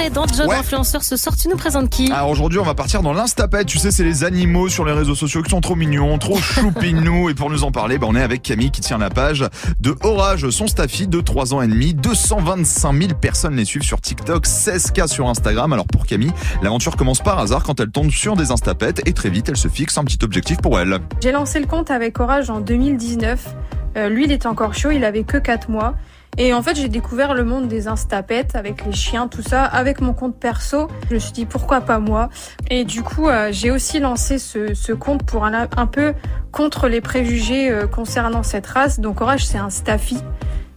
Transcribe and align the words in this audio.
rentrée 0.00 0.10
dans 0.10 0.26
Job 0.26 0.48
Ouais. 0.48 0.56
Influenceur 0.56 1.02
ce 1.02 1.16
soir. 1.16 1.36
Tu 1.36 1.48
nous 1.48 1.56
présentes 1.56 1.90
qui? 1.90 2.10
Alors 2.10 2.30
aujourd'hui, 2.30 2.58
on 2.58 2.64
va 2.64 2.74
partir 2.74 3.02
dans 3.02 3.12
l'instapet. 3.12 3.64
Tu 3.64 3.78
sais, 3.78 3.90
c'est 3.90 4.04
les 4.04 4.24
animaux 4.24 4.68
sur 4.68 4.84
les 4.84 4.92
réseaux 4.92 5.14
sociaux 5.14 5.42
qui 5.42 5.50
sont 5.50 5.60
trop 5.60 5.76
mignons, 5.76 6.18
trop 6.18 6.36
choupinous. 6.40 7.30
Et 7.30 7.34
pour 7.34 7.50
nous 7.50 7.64
en 7.64 7.72
parler, 7.72 7.98
bah, 7.98 8.06
on 8.08 8.16
est 8.16 8.22
avec 8.22 8.42
Camille 8.42 8.70
qui 8.70 8.80
tient 8.80 8.98
la 8.98 9.10
page 9.10 9.44
de 9.80 9.94
Orage, 10.02 10.48
son 10.50 10.66
staffy 10.66 11.06
de 11.06 11.20
3 11.20 11.54
ans 11.54 11.62
et 11.62 11.68
demi. 11.68 11.94
225 11.94 12.92
000 12.92 13.14
personnes 13.20 13.56
les 13.56 13.64
suivent 13.64 13.82
sur 13.82 14.00
TikTok, 14.00 14.46
16K 14.46 15.06
sur 15.06 15.28
Instagram. 15.28 15.72
Alors 15.72 15.86
pour 15.86 16.06
Camille, 16.06 16.32
l'aventure 16.62 16.96
commence 16.96 17.20
par 17.20 17.38
hasard 17.38 17.62
quand 17.62 17.78
elle 17.80 17.90
tombe 17.90 18.10
sur 18.10 18.36
des 18.36 18.50
instapettes 18.50 19.06
et 19.06 19.12
très 19.12 19.30
vite, 19.30 19.48
elle 19.48 19.56
se 19.56 19.68
fixe 19.68 19.96
un 19.98 20.04
petit 20.04 20.18
objectif 20.22 20.58
pour 20.58 20.78
elle. 20.80 20.98
J'ai 21.22 21.32
lancé 21.32 21.60
le 21.60 21.66
compte 21.66 21.90
avec 21.90 22.18
Orage 22.20 22.50
en 22.50 22.60
2019. 22.60 23.54
Euh, 23.96 24.08
lui, 24.08 24.24
il 24.24 24.32
était 24.32 24.46
encore 24.46 24.74
chaud, 24.74 24.90
il 24.90 25.04
avait 25.04 25.24
que 25.24 25.36
4 25.36 25.68
mois. 25.68 25.94
Et 26.38 26.54
en 26.54 26.62
fait, 26.62 26.76
j'ai 26.76 26.88
découvert 26.88 27.34
le 27.34 27.44
monde 27.44 27.68
des 27.68 27.88
instapettes 27.88 28.56
avec 28.56 28.86
les 28.86 28.92
chiens, 28.92 29.28
tout 29.28 29.42
ça, 29.42 29.64
avec 29.64 30.00
mon 30.00 30.14
compte 30.14 30.38
perso. 30.38 30.88
Je 31.08 31.14
me 31.14 31.18
suis 31.18 31.32
dit 31.32 31.44
pourquoi 31.44 31.80
pas 31.80 31.98
moi? 31.98 32.30
Et 32.70 32.84
du 32.84 33.02
coup, 33.02 33.28
euh, 33.28 33.48
j'ai 33.50 33.70
aussi 33.70 33.98
lancé 33.98 34.38
ce, 34.38 34.72
ce 34.74 34.92
compte 34.92 35.24
pour 35.24 35.44
un, 35.44 35.68
un 35.76 35.86
peu 35.86 36.14
contre 36.50 36.88
les 36.88 37.00
préjugés 37.00 37.70
euh, 37.70 37.86
concernant 37.86 38.42
cette 38.42 38.66
race. 38.66 39.00
Donc 39.00 39.20
Orage, 39.20 39.46
c'est 39.46 39.58
un 39.58 39.70
staffy. 39.70 40.18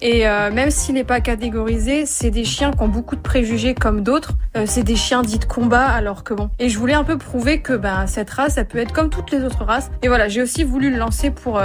Et 0.00 0.28
euh, 0.28 0.52
même 0.52 0.70
s'il 0.70 0.94
n'est 0.94 1.02
pas 1.02 1.20
catégorisé, 1.20 2.06
c'est 2.06 2.30
des 2.30 2.44
chiens 2.44 2.70
qui 2.70 2.82
ont 2.82 2.88
beaucoup 2.88 3.16
de 3.16 3.20
préjugés 3.20 3.74
comme 3.74 4.02
d'autres. 4.02 4.34
C'est 4.64 4.84
des 4.84 4.94
chiens 4.94 5.22
dits 5.22 5.40
de 5.40 5.44
combat, 5.44 5.86
alors 5.86 6.22
que 6.22 6.34
bon. 6.34 6.50
Et 6.60 6.68
je 6.68 6.78
voulais 6.78 6.94
un 6.94 7.02
peu 7.02 7.18
prouver 7.18 7.62
que 7.62 7.72
ben, 7.72 8.06
cette 8.06 8.30
race, 8.30 8.54
ça 8.54 8.64
peut 8.64 8.78
être 8.78 8.92
comme 8.92 9.10
toutes 9.10 9.32
les 9.32 9.42
autres 9.42 9.64
races. 9.64 9.90
Et 10.02 10.08
voilà, 10.08 10.28
j'ai 10.28 10.40
aussi 10.40 10.62
voulu 10.62 10.90
le 10.92 10.98
lancer 10.98 11.30
pour, 11.32 11.60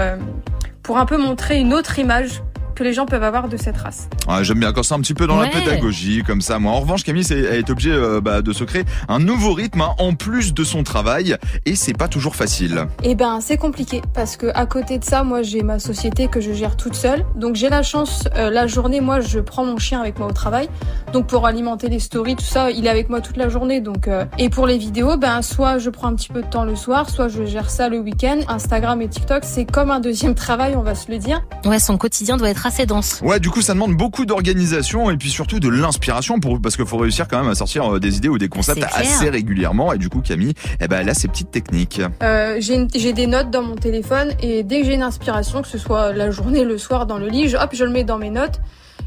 pour 0.82 0.98
un 0.98 1.06
peu 1.06 1.18
montrer 1.18 1.60
une 1.60 1.76
autre 1.76 2.00
image 2.00 2.42
que 2.74 2.84
les 2.84 2.94
gens 2.94 3.06
peuvent 3.06 3.24
avoir 3.24 3.48
de 3.50 3.58
cette 3.58 3.78
race. 3.78 4.08
Ah, 4.28 4.44
J'aime 4.44 4.60
bien 4.60 4.74
quand 4.74 4.84
c'est 4.84 4.94
un 4.94 5.00
petit 5.00 5.14
peu 5.14 5.28
dans 5.28 5.40
Ouais. 5.40 5.50
la 5.54 5.60
pédagogie, 5.62 6.24
comme 6.26 6.42
ça. 6.42 6.60
Moi, 6.60 6.72
en 6.72 6.80
revanche, 6.80 7.04
Camille 7.04 7.24
c'est- 7.24 7.40
elle 7.40 7.60
est 7.60 7.70
obligée 7.70 7.92
euh, 7.92 8.22
bah, 8.22 8.42
de 8.42 8.54
se 8.54 8.64
créer 8.64 8.84
un 9.08 9.20
nouveau 9.20 9.54
rythme 9.54 9.82
hein, 9.82 9.96
en 10.00 10.14
plus 10.14 10.54
de 10.54 10.64
son 10.64 10.84
travail. 10.84 11.36
Et 11.66 11.76
c'est 11.76 11.94
pas 11.98 12.08
toujours 12.08 12.36
facile. 12.36 12.86
Eh 13.04 13.16
ben, 13.16 13.40
c'est 13.42 13.58
compliqué 13.58 14.02
parce 14.14 14.38
que 14.38 14.48
à 14.56 14.66
côté 14.66 14.98
de 15.00 15.04
ça, 15.04 15.24
moi, 15.24 15.42
j'ai 15.42 15.62
ma 15.64 15.80
société 15.80 16.28
que 16.28 16.42
je 16.42 16.54
gère 16.54 16.76
toute 16.78 16.96
seule. 16.96 17.26
Donc, 17.36 17.56
j'ai 17.56 17.70
la 17.70 17.84
chance, 17.84 18.28
euh, 18.36 18.50
la 18.50 18.68
journée, 18.68 19.02
moi, 19.02 19.20
je 19.22 19.40
prends 19.40 19.66
mon 19.66 19.78
chien 19.78 20.00
avec 20.00 20.20
moi 20.20 20.28
au 20.28 20.34
travail. 20.34 20.70
Donc, 21.14 21.28
pour 21.28 21.46
alimenter 21.48 21.90
les 21.90 22.00
stories, 22.00 22.36
tout 22.36 22.44
ça, 22.44 22.72
il 22.72 22.86
est 22.86 22.90
avec 22.90 23.10
moi 23.10 23.22
toute 23.22 23.38
la 23.38 23.50
journée. 23.50 23.82
Donc, 23.82 24.08
euh, 24.08 24.26
et 24.38 24.50
pour 24.50 24.68
les 24.68 24.78
vidéos, 24.78 25.18
ben, 25.18 25.42
soit 25.42 25.78
je 25.78 25.90
prends 25.90 26.08
un 26.08 26.16
petit 26.16 26.30
peu 26.30 26.42
de 26.42 26.48
temps 26.48 26.66
le 26.66 26.76
soir, 26.76 27.10
soit 27.10 27.28
je 27.28 27.46
gère 27.46 27.70
ça 27.70 27.90
le 27.90 28.00
week-end. 28.00 28.40
Instagram 28.48 29.02
et 29.02 29.08
TikTok, 29.08 29.44
c'est 29.44 29.66
comme 29.66 29.92
un 29.92 30.00
deuxième 30.00 30.36
travail, 30.44 30.76
on 30.76 30.82
va 30.84 30.96
se 30.96 31.12
le 31.12 31.18
dire. 31.18 31.42
Ouais, 31.66 31.80
son 31.80 31.98
quotidien 31.98 32.38
doit 32.38 32.50
être 32.50 32.63
assez 32.66 32.86
dense. 32.86 33.22
Ouais, 33.24 33.40
du 33.40 33.50
coup, 33.50 33.62
ça 33.62 33.74
demande 33.74 33.96
beaucoup 33.96 34.26
d'organisation 34.26 35.10
et 35.10 35.18
puis 35.18 35.30
surtout 35.30 35.60
de 35.60 35.70
l'inspiration 35.70 36.40
pour 36.40 36.60
parce 36.62 36.76
qu'il 36.76 36.86
faut 36.86 36.98
réussir 36.98 37.28
quand 37.28 37.42
même 37.42 37.52
à 37.52 37.56
sortir 37.56 37.96
euh, 37.96 38.00
des 38.00 38.18
idées 38.18 38.30
ou 38.30 38.38
des 38.38 38.50
concepts 38.50 38.84
assez 38.84 39.30
régulièrement. 39.30 39.94
Et 39.94 39.98
du 39.98 40.10
coup, 40.10 40.22
Camille, 40.22 40.54
eh 40.80 40.88
ben, 40.88 41.00
elle 41.02 41.10
a 41.10 41.14
ses 41.14 41.28
petites 41.28 41.52
techniques. 41.52 42.02
Euh, 42.22 42.60
j'ai 42.60 43.14
des 43.14 43.28
notes 43.28 43.50
dans 43.50 43.64
mon 43.64 43.76
téléphone 43.76 44.34
et 44.42 44.64
dès 44.64 44.82
que 44.82 44.86
j'ai 44.86 44.94
une 44.94 45.04
inspiration, 45.04 45.62
que 45.62 45.68
ce 45.68 45.78
soit 45.78 46.14
la 46.14 46.32
journée, 46.32 46.64
le 46.64 46.78
soir, 46.78 47.06
dans 47.06 47.18
le 47.18 47.28
lit, 47.28 47.50
je, 47.50 47.58
hop, 47.58 47.70
je 47.74 47.84
le 47.84 47.92
mets 47.92 48.04
dans 48.04 48.18
mes 48.18 48.30
notes. 48.30 48.60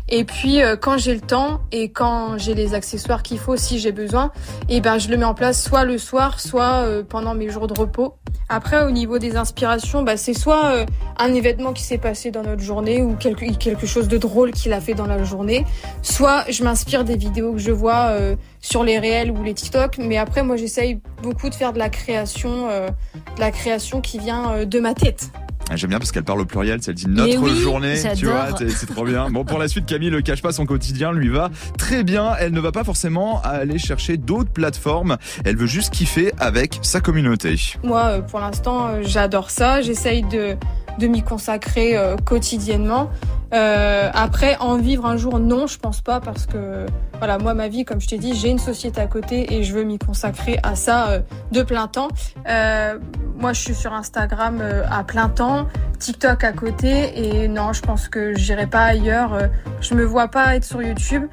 Et 0.08 0.24
puis 0.24 0.62
euh, 0.62 0.76
quand 0.76 0.98
j'ai 0.98 1.14
le 1.14 1.20
temps 1.20 1.60
et 1.72 1.90
quand 1.90 2.38
j'ai 2.38 2.54
les 2.54 2.74
accessoires 2.74 3.22
qu'il 3.22 3.38
faut, 3.38 3.56
si 3.56 3.78
j'ai 3.78 3.92
besoin, 3.92 4.30
et 4.68 4.80
ben 4.80 4.98
je 4.98 5.08
le 5.08 5.16
mets 5.16 5.24
en 5.24 5.34
place 5.34 5.62
soit 5.62 5.84
le 5.84 5.98
soir, 5.98 6.40
soit 6.40 6.84
euh, 6.84 7.02
pendant 7.02 7.34
mes 7.34 7.48
jours 7.48 7.66
de 7.66 7.78
repos. 7.78 8.14
Après, 8.48 8.84
au 8.84 8.92
niveau 8.92 9.18
des 9.18 9.36
inspirations, 9.36 10.04
bah, 10.04 10.16
c'est 10.16 10.32
soit 10.32 10.66
euh, 10.66 10.86
un 11.18 11.34
événement 11.34 11.72
qui 11.72 11.82
s'est 11.82 11.98
passé 11.98 12.30
dans 12.30 12.42
notre 12.42 12.62
journée 12.62 13.02
ou 13.02 13.16
quelque, 13.16 13.44
quelque 13.58 13.86
chose 13.86 14.06
de 14.06 14.18
drôle 14.18 14.52
qu'il 14.52 14.72
a 14.72 14.80
fait 14.80 14.94
dans 14.94 15.06
la 15.06 15.24
journée, 15.24 15.64
soit 16.02 16.44
je 16.48 16.62
m'inspire 16.62 17.02
des 17.02 17.16
vidéos 17.16 17.54
que 17.54 17.58
je 17.58 17.72
vois 17.72 18.10
euh, 18.10 18.36
sur 18.60 18.84
les 18.84 19.00
réels 19.00 19.32
ou 19.32 19.42
les 19.42 19.54
TikTok. 19.54 19.98
Mais 19.98 20.16
après, 20.16 20.44
moi, 20.44 20.56
j'essaye 20.56 21.00
beaucoup 21.22 21.48
de 21.50 21.54
faire 21.54 21.72
de 21.72 21.80
la 21.80 21.88
création, 21.88 22.68
euh, 22.70 22.89
de 22.89 23.40
la 23.40 23.50
création 23.50 24.00
qui 24.00 24.20
vient 24.20 24.52
euh, 24.52 24.64
de 24.64 24.78
ma 24.78 24.95
tête. 24.95 25.30
Ah, 25.68 25.77
J'aime 25.77 25.90
bien 25.90 25.98
parce 25.98 26.12
qu'elle 26.12 26.24
parle 26.24 26.40
au 26.40 26.44
pluriel, 26.44 26.80
ça 26.82 26.92
dit 26.92 27.06
notre 27.08 27.38
oui, 27.38 27.60
journée, 27.60 27.96
tu 28.16 28.27
vois, 28.27 28.48
c'est 28.56 28.86
trop 28.86 29.04
bien. 29.04 29.30
Bon, 29.30 29.44
pour 29.44 29.58
la 29.58 29.66
suite, 29.66 29.84
Camille 29.86 30.10
ne 30.10 30.20
cache 30.20 30.40
pas 30.40 30.52
son 30.52 30.64
quotidien, 30.64 31.12
lui 31.12 31.28
va 31.28 31.50
très 31.77 32.04
bien. 32.04 32.34
Elle 32.38 32.52
ne 32.52 32.60
va 32.60 32.70
pas 32.72 32.84
forcément 32.84 33.42
aller 33.42 33.78
chercher 33.78 34.16
d'autres 34.16 34.50
plateformes. 34.50 35.16
Elle 35.44 35.56
veut 35.56 35.66
juste 35.66 35.92
kiffer 35.92 36.32
avec 36.38 36.78
sa 36.82 37.00
communauté. 37.00 37.56
Moi, 37.82 38.04
euh, 38.04 38.20
pour 38.20 38.40
l'instant, 38.40 38.88
euh, 38.88 39.02
j'adore 39.02 39.50
ça. 39.50 39.82
J'essaye 39.82 40.22
de, 40.22 40.56
de 40.98 41.06
m'y 41.06 41.22
consacrer 41.22 41.96
euh, 41.96 42.16
quotidiennement. 42.16 43.10
Euh, 43.55 44.11
après, 44.12 44.57
en 44.58 44.77
vivre 44.77 45.07
un 45.07 45.17
jour, 45.17 45.39
non, 45.39 45.67
je 45.67 45.79
pense 45.79 46.01
pas 46.01 46.20
parce 46.20 46.46
que 46.46 46.86
voilà, 47.18 47.39
moi, 47.39 47.55
ma 47.55 47.68
vie, 47.68 47.84
comme 47.84 48.01
je 48.01 48.08
t'ai 48.08 48.18
dit, 48.18 48.34
j'ai 48.34 48.48
une 48.48 48.58
société 48.58 49.01
à 49.01 49.07
côté 49.07 49.55
et 49.55 49.62
je 49.62 49.73
veux 49.73 49.84
m'y 49.84 49.98
consacrer 49.98 50.58
à 50.62 50.74
ça 50.74 51.11
euh, 51.11 51.20
de 51.52 51.62
plein 51.62 51.86
temps. 51.86 52.08
Euh, 52.48 52.98
moi, 53.36 53.52
je 53.52 53.61
suis 53.61 53.74
sur 53.74 53.92
Instagram 53.92 54.58
euh, 54.61 54.83
à 54.90 55.05
plein 55.05 55.29
temps, 55.29 55.67
TikTok 55.98 56.42
à 56.45 56.52
côté 56.52 57.42
et 57.42 57.48
non, 57.48 57.73
je 57.73 57.83
pense 57.83 58.08
que 58.08 58.34
j'irai 58.36 58.67
pas 58.67 58.84
ailleurs. 58.84 59.34
Euh, 59.34 59.46
je 59.80 59.95
me 59.95 60.05
vois 60.05 60.28
pas 60.28 60.57
être 60.57 60.64
sur 60.64 60.83
YouTube. 60.83 61.24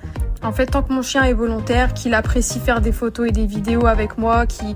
En 0.44 0.52
fait, 0.52 0.68
tant 0.68 0.84
que 0.84 0.92
mon 0.92 1.02
chien 1.02 1.24
est 1.24 1.34
volontaire, 1.34 1.94
qu'il 1.94 2.14
apprécie 2.14 2.60
faire 2.60 2.82
des 2.82 2.92
photos 2.92 3.30
et 3.30 3.32
des 3.32 3.46
vidéos 3.46 3.86
avec 3.86 4.18
moi, 4.18 4.46
qu'il 4.46 4.76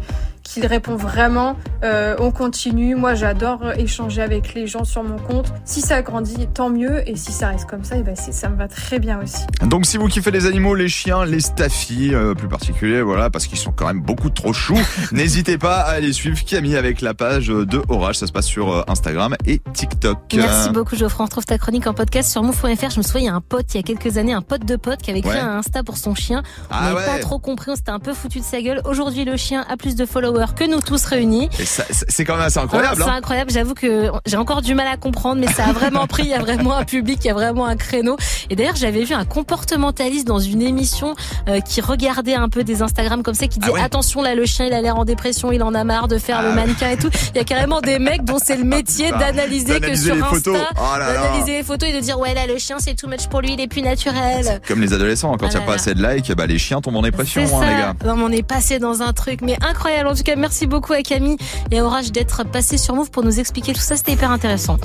qu'il 0.54 0.66
répond 0.66 0.96
vraiment, 0.96 1.56
euh, 1.84 2.16
on 2.20 2.32
continue. 2.32 2.96
Moi, 2.96 3.14
j'adore 3.16 3.60
euh, 3.64 3.74
échanger 3.74 4.22
avec 4.22 4.54
les 4.54 4.68
gens 4.68 4.84
sur 4.84 5.04
mon 5.04 5.18
compte. 5.18 5.52
Si 5.66 5.82
ça 5.82 6.02
grandit, 6.02 6.48
tant 6.54 6.70
mieux. 6.70 7.08
Et 7.10 7.16
si 7.16 7.32
ça 7.32 7.50
reste 7.50 7.66
comme 7.70 7.84
ça, 7.84 7.96
eh 7.98 8.02
ben 8.04 8.16
ça 8.16 8.50
me 8.50 8.56
va 8.58 8.68
très 8.68 9.00
bien 9.00 9.20
aussi. 9.22 9.44
Donc 9.64 9.86
si 9.86 9.98
vous 9.98 10.08
kiffez 10.08 10.32
les 10.32 10.46
animaux, 10.46 10.76
les 10.76 10.88
chiens, 10.90 11.26
les 11.26 11.40
staffis, 11.40 12.14
euh, 12.14 12.34
plus 12.34 12.48
particulier, 12.48 13.02
voilà, 13.02 13.30
parce 13.30 13.48
qu'ils 13.48 13.58
sont 13.58 13.72
quand 13.72 13.88
même 13.88 14.02
beaucoup 14.02 14.30
trop 14.30 14.54
choux, 14.54 14.78
n'hésitez 15.12 15.58
pas 15.58 15.78
à 15.80 15.92
aller 15.92 16.14
suivre 16.14 16.38
Camille 16.46 16.76
avec 16.78 17.02
la 17.02 17.14
page 17.14 17.48
de 17.48 17.82
Orage. 17.90 18.18
Ça 18.18 18.28
se 18.28 18.32
passe 18.32 18.46
sur 18.48 18.84
Instagram 18.90 19.36
et 19.46 19.62
TikTok. 19.74 20.20
Merci 20.36 20.70
beaucoup 20.72 20.96
Geoffroy. 20.96 21.24
On 21.24 21.26
retrouve 21.26 21.46
ta 21.46 21.58
chronique 21.58 21.88
en 21.88 21.94
podcast 21.94 22.32
sur 22.32 22.44
move.fr. 22.44 22.90
Je 22.90 22.98
me 22.98 23.04
souviens, 23.04 23.22
il 23.22 23.26
y 23.26 23.30
a 23.30 23.34
un 23.36 23.42
pote 23.42 23.74
il 23.74 23.78
y 23.78 23.80
a 23.80 23.84
quelques 23.84 24.18
années, 24.18 24.34
un 24.34 24.42
pote 24.42 24.66
de 24.66 24.76
pote 24.76 25.02
qui 25.02 25.12
avait 25.12 25.22
créé 25.22 25.34
Ouais. 25.34 25.40
un 25.40 25.58
Insta 25.58 25.84
pour 25.84 25.98
son 25.98 26.16
chien. 26.16 26.42
On 26.62 26.64
Ah 26.72 26.84
n'avait 26.86 26.96
ouais. 26.96 27.06
pas 27.06 27.20
trop 27.20 27.38
compris, 27.40 27.72
on 27.72 27.76
s'était 27.76 27.92
un 27.92 28.00
peu 28.00 28.14
foutu 28.14 28.40
de 28.40 28.44
sa 28.44 28.62
gueule. 28.62 28.82
Aujourd'hui, 28.86 29.26
le 29.26 29.36
chien 29.36 29.66
a 29.70 29.76
plus 29.78 29.96
de 29.96 30.06
followers 30.06 30.37
que 30.56 30.64
nous 30.70 30.82
tous 30.82 31.04
réunis. 31.06 31.50
C'est 32.08 32.26
quand 32.26 32.36
même 32.36 32.46
assez 32.46 32.60
incroyable. 32.60 32.96
Alors, 32.96 33.08
hein. 33.08 33.12
C'est 33.12 33.18
incroyable, 33.18 33.52
j'avoue 33.52 33.74
que 33.74 34.12
j'ai 34.26 34.38
encore 34.38 34.62
du 34.62 34.76
mal 34.76 34.88
à 34.88 34.98
comprendre, 34.98 35.42
mais 35.42 35.52
ça 35.52 35.66
a 35.66 35.72
vraiment 35.74 36.08
pris, 36.08 36.24
il 36.24 36.30
y 36.30 36.34
a 36.34 36.40
vraiment 36.40 36.74
un 36.76 36.84
public, 36.84 37.20
il 37.24 37.28
y 37.28 37.32
a 37.32 37.34
vraiment 37.34 37.66
un 37.66 37.76
créneau. 37.76 38.18
Et 38.50 38.56
d'ailleurs, 38.56 38.76
j'avais 38.76 39.04
vu 39.04 39.14
un 39.14 39.26
comportementaliste 39.26 40.28
dans 40.28 40.40
une 40.40 40.62
émission 40.62 41.16
euh, 41.48 41.60
qui 41.62 41.82
regardait 41.82 42.36
un 42.36 42.50
peu 42.50 42.64
des 42.64 42.82
Instagram 42.82 43.24
comme 43.24 43.34
ça, 43.34 43.48
qui 43.48 43.60
disait 43.60 43.72
Ah 43.72 43.76
ouais 43.76 43.82
attention 43.82 44.22
là, 44.22 44.36
le 44.36 44.46
chien 44.46 44.66
il 44.66 44.74
a 44.74 44.82
l'air 44.82 44.98
en 44.98 45.06
dépression, 45.06 45.52
il 45.52 45.64
en 45.64 45.74
a 45.74 45.84
marre 45.84 46.08
de 46.08 46.18
faire 46.18 46.38
Ah 46.40 46.44
le 46.44 46.50
ouais. 46.50 46.56
mannequin 46.56 46.92
et 46.92 46.98
tout. 46.98 47.10
Il 47.34 47.38
y 47.38 47.42
a 47.42 47.44
carrément 47.44 47.82
des 47.82 48.00
mecs 48.00 48.24
dont 48.24 48.38
c'est 48.44 48.58
le 48.58 48.64
métier 48.78 49.10
d'analyser 49.12 49.80
que 49.80 49.96
sur 49.96 50.16
les 50.16 50.22
Insta, 50.22 50.36
photos. 50.36 50.58
Oh 50.78 50.98
d'analyser 51.00 51.58
les 51.58 51.64
photos 51.64 51.90
et 51.90 51.94
de 51.94 52.00
dire 52.00 52.20
ouais 52.20 52.34
là 52.34 52.46
le 52.48 52.58
chien 52.58 52.78
c'est 52.80 52.94
too 52.96 53.08
much 53.08 53.28
pour 53.28 53.42
lui, 53.42 53.54
il 53.54 53.62
est 53.62 53.68
plus 53.68 53.82
naturel. 53.82 54.62
Comme 54.68 54.82
les 54.82 54.94
adolescents, 54.94 55.36
quand 55.38 55.48
il 55.48 55.50
Ah 55.50 55.50
n'y 55.50 55.56
a 55.56 55.60
là 55.60 55.66
pas 55.66 55.72
là. 55.72 55.76
assez 55.82 55.94
de 55.96 56.08
likes, 56.08 56.32
bah, 56.36 56.46
les 56.46 56.58
chiens 56.60 56.82
tombent 56.82 56.98
en 56.98 57.02
dépression, 57.02 57.42
hein, 57.42 57.66
les 57.66 57.76
gars. 57.78 57.94
Non, 58.06 58.16
mais 58.18 58.24
on 58.24 58.32
est 58.32 58.44
passé 58.44 58.80
dans 58.80 59.02
un 59.02 59.14
truc, 59.14 59.40
mais 59.42 59.58
incroyable. 59.68 60.08
En 60.10 60.14
merci 60.36 60.68
beaucoup 60.68 60.94
à 60.94 61.02
Camille 61.02 61.38
et 61.72 61.80
à 61.80 61.86
Orage 61.86 62.12
d'être 62.12 62.44
passé 62.44 62.78
sur 62.78 62.96
Move 62.96 63.12
pour 63.12 63.24
nous 63.24 63.40
expliquer 63.40 63.74
tout 63.74 63.80
ça. 63.80 63.96
C'était 63.96 64.14
hyper 64.14 64.32
intéressant. 64.32 64.76